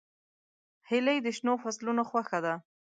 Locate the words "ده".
2.45-2.53